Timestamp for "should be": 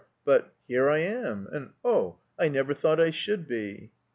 3.11-3.91